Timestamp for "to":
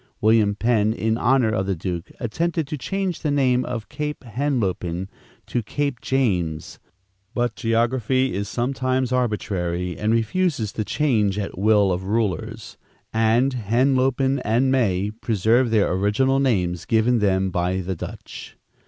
2.65-2.75, 5.45-5.61, 10.71-10.83